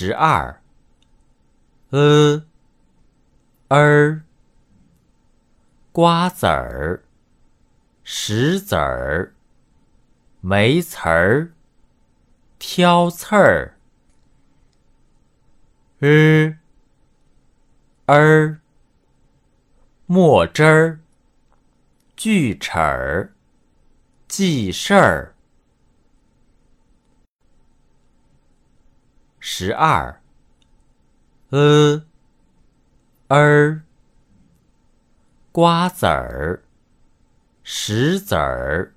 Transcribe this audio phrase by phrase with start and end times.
[0.00, 0.62] 十二
[1.90, 2.44] ，e
[3.68, 4.22] er，
[5.90, 7.02] 瓜子儿，
[8.04, 9.34] 石子儿，
[10.40, 11.52] 没词儿，
[12.60, 13.74] 挑刺儿。
[15.98, 16.58] r
[18.06, 18.58] er，
[20.06, 21.00] 墨汁儿，
[22.14, 23.32] 锯齿儿，
[24.28, 25.34] 记事儿。
[29.60, 30.20] 十二
[31.50, 32.04] ，e
[33.26, 33.80] er，
[35.50, 36.62] 瓜子儿，
[37.64, 38.94] 石子儿，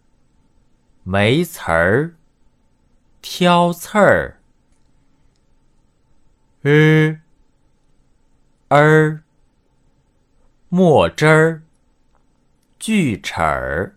[1.02, 2.14] 没词儿，
[3.24, 4.38] 挑刺儿。
[6.62, 7.22] r
[8.70, 9.22] er，
[10.70, 11.64] 墨汁儿，
[12.78, 13.96] 锯齿儿，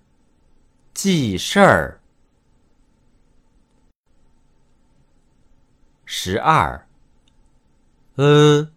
[0.94, 2.00] 记事儿。
[6.16, 6.86] 十二
[8.14, 8.70] ，e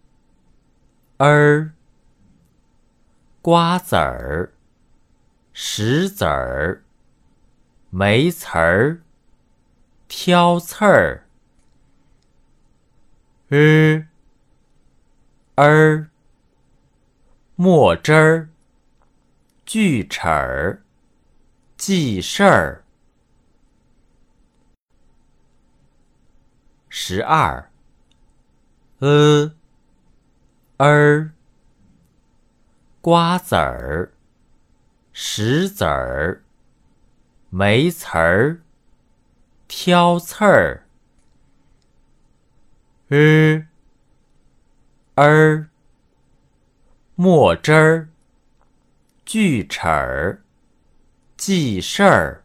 [1.18, 1.70] er，
[3.40, 4.50] 瓜子儿，
[5.52, 6.82] 石子儿，
[7.90, 9.02] 没词儿，
[10.08, 11.26] 挑刺儿。
[13.48, 14.08] r
[15.54, 16.08] er，
[17.54, 18.48] 墨汁儿，
[19.64, 20.82] 锯齿儿，
[21.76, 22.84] 记事儿。
[27.10, 27.70] 十二
[28.98, 29.54] ，e
[30.76, 31.30] er，
[33.00, 34.12] 瓜子儿，
[35.14, 36.42] 石子儿，
[37.48, 38.60] 没词儿，
[39.66, 40.84] 挑刺儿。
[43.08, 43.66] r
[45.14, 45.68] er，
[47.14, 48.08] 墨汁儿，
[49.24, 50.42] 锯齿儿，
[51.38, 52.44] 记事儿。